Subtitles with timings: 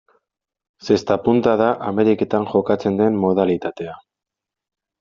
[0.87, 3.97] Zesta-punta da Ameriketan jokatzen den modalitatea.